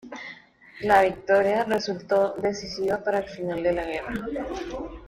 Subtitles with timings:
[0.81, 4.13] La victoria resultó decisiva para el final de la guerra.